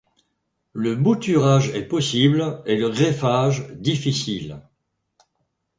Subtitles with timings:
[0.73, 4.59] Le bouturage est possible et le greffage difficile.